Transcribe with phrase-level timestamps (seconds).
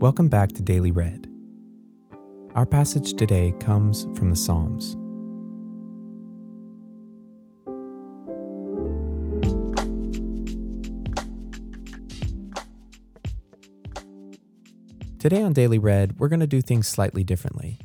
[0.00, 1.26] Welcome back to Daily Read.
[2.54, 4.92] Our passage today comes from the Psalms.
[15.18, 17.80] Today on Daily Read, we're going to do things slightly differently.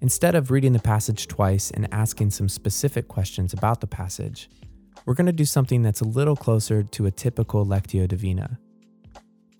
[0.00, 4.50] Instead of reading the passage twice and asking some specific questions about the passage,
[5.06, 8.58] we're going to do something that's a little closer to a typical Lectio Divina.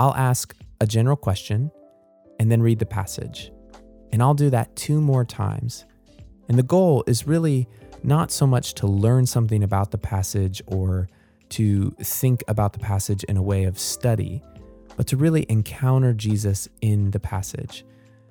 [0.01, 1.71] I'll ask a general question
[2.41, 3.53] and then read the passage.
[4.11, 5.85] And I'll do that two more times.
[6.49, 7.69] And the goal is really
[8.03, 11.09] not so much to learn something about the passage or
[11.51, 14.43] to think about the passage in a way of study,
[14.97, 17.85] but to really encounter Jesus in the passage,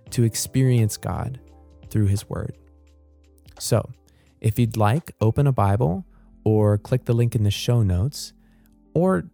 [0.10, 1.40] to experience God
[1.90, 2.58] through His Word.
[3.60, 3.90] So,
[4.42, 6.06] if you'd like, open a Bible
[6.44, 8.34] or click the link in the show notes,
[8.94, 9.30] or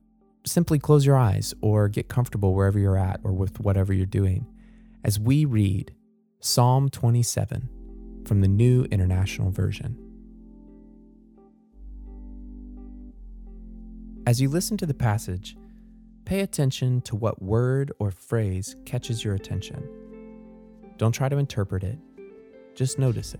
[0.48, 4.48] simply close your eyes or get comfortable wherever you're at or with whatever you're doing
[5.04, 5.94] as we read
[6.40, 7.70] Psalm 27
[8.26, 9.98] from the New International Version.
[14.26, 15.56] As you listen to the passage,
[16.26, 19.88] pay attention to what word or phrase catches your attention.
[20.98, 21.98] Don't try to interpret it,
[22.76, 23.40] just notice it.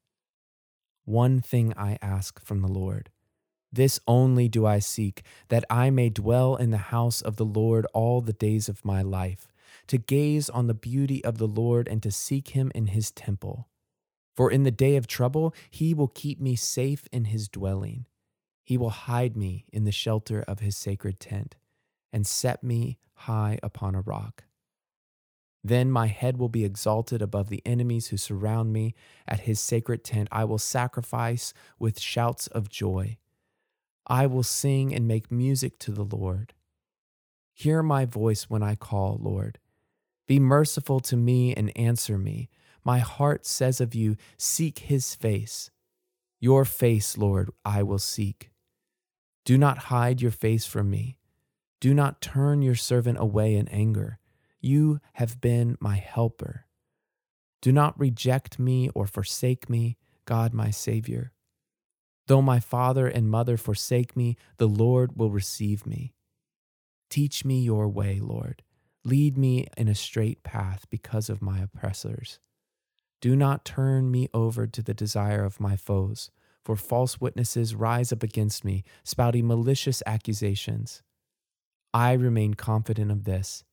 [1.05, 3.09] One thing I ask from the Lord.
[3.71, 7.85] This only do I seek, that I may dwell in the house of the Lord
[7.93, 9.47] all the days of my life,
[9.87, 13.69] to gaze on the beauty of the Lord and to seek him in his temple.
[14.35, 18.05] For in the day of trouble, he will keep me safe in his dwelling.
[18.63, 21.55] He will hide me in the shelter of his sacred tent
[22.13, 24.43] and set me high upon a rock.
[25.63, 28.95] Then my head will be exalted above the enemies who surround me.
[29.27, 33.17] At his sacred tent, I will sacrifice with shouts of joy.
[34.07, 36.53] I will sing and make music to the Lord.
[37.53, 39.59] Hear my voice when I call, Lord.
[40.27, 42.49] Be merciful to me and answer me.
[42.83, 45.69] My heart says of you, Seek his face.
[46.39, 48.49] Your face, Lord, I will seek.
[49.45, 51.17] Do not hide your face from me.
[51.79, 54.19] Do not turn your servant away in anger.
[54.61, 56.65] You have been my helper.
[57.61, 61.33] Do not reject me or forsake me, God my Savior.
[62.27, 66.13] Though my father and mother forsake me, the Lord will receive me.
[67.09, 68.63] Teach me your way, Lord.
[69.03, 72.39] Lead me in a straight path because of my oppressors.
[73.19, 76.31] Do not turn me over to the desire of my foes,
[76.63, 81.01] for false witnesses rise up against me, spouting malicious accusations.
[81.93, 83.63] I remain confident of this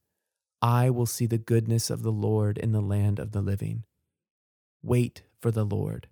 [0.63, 3.85] I will see the goodness of the Lord in the land of the living.
[4.83, 6.09] Wait for the Lord.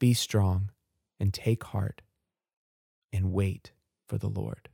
[0.00, 0.70] Be strong
[1.20, 2.02] and take heart
[3.12, 3.72] and wait
[4.08, 4.68] for the Lord.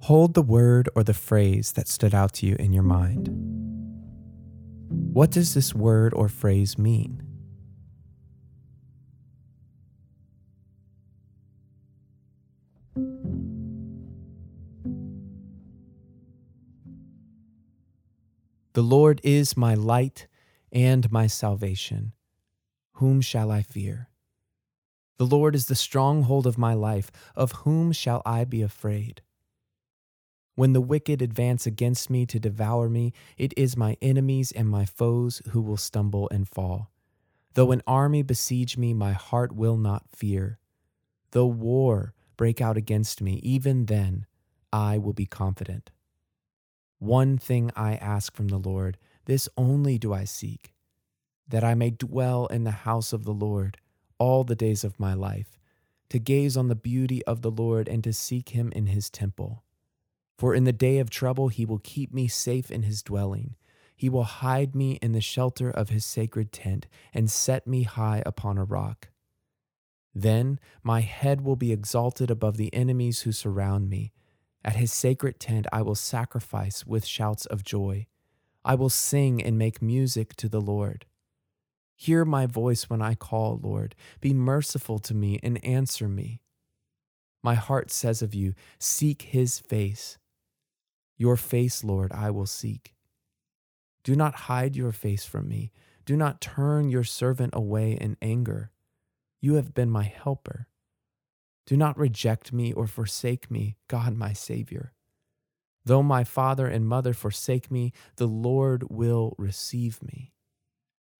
[0.00, 3.30] Hold the word or the phrase that stood out to you in your mind.
[4.88, 7.22] What does this word or phrase mean?
[18.74, 20.26] The Lord is my light
[20.72, 22.12] and my salvation.
[22.94, 24.08] Whom shall I fear?
[25.16, 27.12] The Lord is the stronghold of my life.
[27.36, 29.22] Of whom shall I be afraid?
[30.56, 34.84] When the wicked advance against me to devour me, it is my enemies and my
[34.84, 36.90] foes who will stumble and fall.
[37.54, 40.58] Though an army besiege me, my heart will not fear.
[41.30, 44.26] Though war break out against me, even then
[44.72, 45.90] I will be confident.
[46.98, 50.74] One thing I ask from the Lord, this only do I seek,
[51.48, 53.78] that I may dwell in the house of the Lord
[54.18, 55.58] all the days of my life,
[56.10, 59.64] to gaze on the beauty of the Lord and to seek him in his temple.
[60.38, 63.56] For in the day of trouble he will keep me safe in his dwelling.
[63.96, 68.22] He will hide me in the shelter of his sacred tent and set me high
[68.26, 69.08] upon a rock.
[70.14, 74.12] Then my head will be exalted above the enemies who surround me.
[74.64, 78.06] At his sacred tent I will sacrifice with shouts of joy.
[78.64, 81.04] I will sing and make music to the Lord.
[81.96, 83.94] Hear my voice when I call, Lord.
[84.20, 86.40] Be merciful to me and answer me.
[87.42, 90.18] My heart says of you, Seek his face.
[91.16, 92.94] Your face, Lord, I will seek.
[94.02, 95.70] Do not hide your face from me.
[96.04, 98.70] Do not turn your servant away in anger.
[99.44, 100.68] You have been my helper.
[101.66, 104.94] Do not reject me or forsake me, God my Savior.
[105.84, 110.32] Though my father and mother forsake me, the Lord will receive me.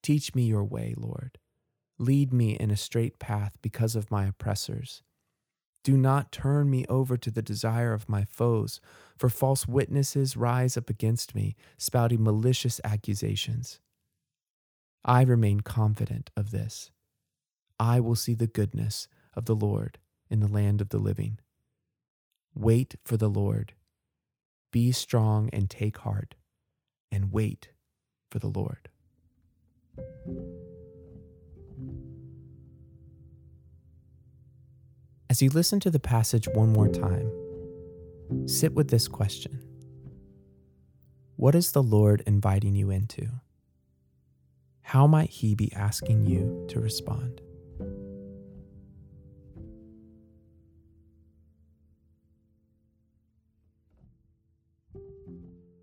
[0.02, 1.36] Teach me your way, Lord.
[1.98, 5.02] Lead me in a straight path because of my oppressors.
[5.82, 8.80] Do not turn me over to the desire of my foes,
[9.18, 13.80] for false witnesses rise up against me, spouting malicious accusations.
[15.04, 16.90] I remain confident of this.
[17.84, 19.98] I will see the goodness of the Lord
[20.30, 21.38] in the land of the living.
[22.54, 23.74] Wait for the Lord.
[24.72, 26.34] Be strong and take heart,
[27.12, 27.72] and wait
[28.30, 28.88] for the Lord.
[35.28, 37.30] As you listen to the passage one more time,
[38.46, 39.62] sit with this question
[41.36, 43.28] What is the Lord inviting you into?
[44.80, 47.42] How might He be asking you to respond?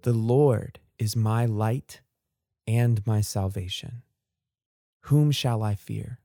[0.03, 2.01] The Lord is my light
[2.65, 4.01] and my salvation.
[5.01, 6.19] Whom shall I fear?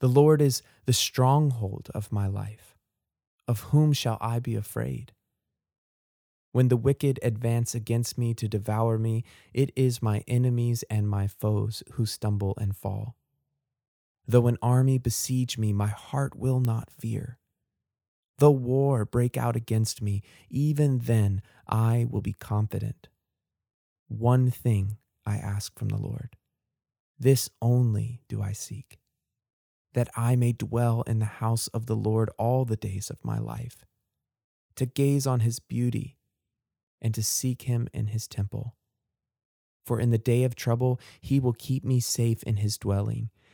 [0.00, 2.74] The Lord is the stronghold of my life.
[3.46, 5.12] Of whom shall I be afraid?
[6.52, 11.26] When the wicked advance against me to devour me, it is my enemies and my
[11.26, 13.16] foes who stumble and fall.
[14.26, 17.38] Though an army besiege me, my heart will not fear.
[18.38, 23.08] Though war break out against me, even then I will be confident.
[24.08, 26.36] One thing I ask from the Lord.
[27.18, 28.98] This only do I seek,
[29.94, 33.38] that I may dwell in the house of the Lord all the days of my
[33.38, 33.84] life,
[34.76, 36.18] to gaze on his beauty
[37.00, 38.74] and to seek him in his temple.
[39.86, 43.30] For in the day of trouble, he will keep me safe in his dwelling.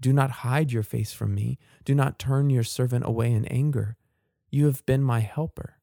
[0.00, 1.58] Do not hide your face from me.
[1.84, 3.96] Do not turn your servant away in anger.
[4.50, 5.78] You have been my helper.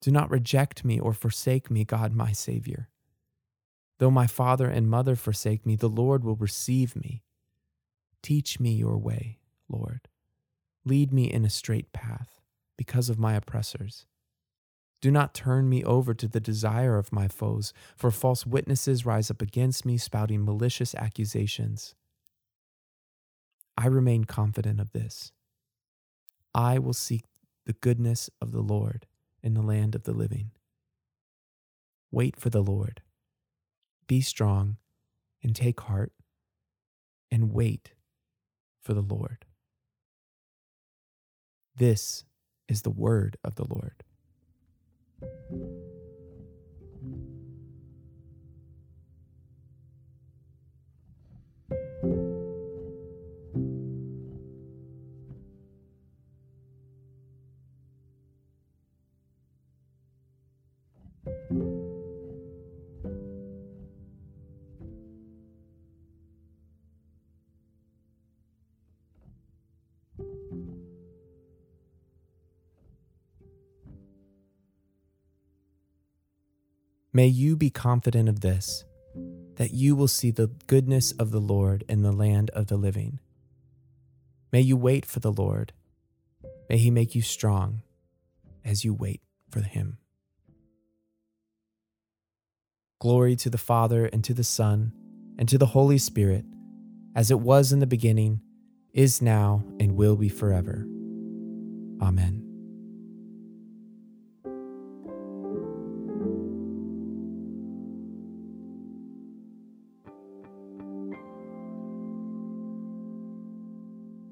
[0.00, 2.88] Do not reject me or forsake me, God my Savior.
[3.98, 7.22] Though my father and mother forsake me, the Lord will receive me.
[8.22, 9.38] Teach me your way,
[9.68, 10.08] Lord.
[10.84, 12.40] Lead me in a straight path
[12.76, 14.06] because of my oppressors.
[15.00, 19.30] Do not turn me over to the desire of my foes, for false witnesses rise
[19.30, 21.94] up against me, spouting malicious accusations.
[23.78, 25.30] I remain confident of this.
[26.52, 27.26] I will seek
[27.64, 29.06] the goodness of the Lord
[29.40, 30.50] in the land of the living.
[32.10, 33.02] Wait for the Lord.
[34.08, 34.78] Be strong
[35.44, 36.12] and take heart
[37.30, 37.92] and wait
[38.82, 39.44] for the Lord.
[41.76, 42.24] This
[42.68, 44.02] is the word of the Lord.
[77.18, 78.84] May you be confident of this,
[79.56, 83.18] that you will see the goodness of the Lord in the land of the living.
[84.52, 85.72] May you wait for the Lord.
[86.70, 87.82] May he make you strong
[88.64, 89.20] as you wait
[89.50, 89.98] for him.
[93.00, 94.92] Glory to the Father, and to the Son,
[95.40, 96.44] and to the Holy Spirit,
[97.16, 98.42] as it was in the beginning,
[98.92, 100.86] is now, and will be forever.
[102.00, 102.47] Amen.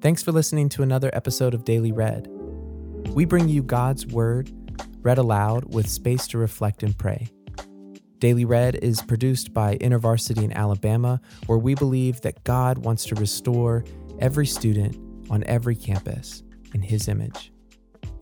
[0.07, 2.29] Thanks for listening to another episode of Daily Read.
[3.09, 4.53] We bring you God's Word
[5.03, 7.29] read aloud with space to reflect and pray.
[8.21, 13.17] Daily Read is produced by InterVarsity in Alabama, where we believe that God wants to
[13.17, 13.83] restore
[14.21, 14.97] every student
[15.29, 17.51] on every campus in His image.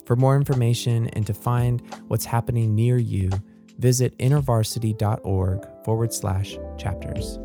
[0.06, 3.28] For more information and to find what's happening near you,
[3.78, 7.38] visit intervarsity.org forward slash chapters.